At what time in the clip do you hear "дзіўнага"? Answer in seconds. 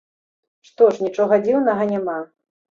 1.45-1.89